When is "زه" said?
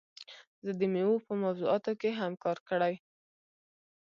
0.65-0.71